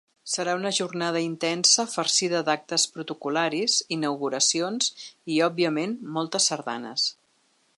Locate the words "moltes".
6.17-6.49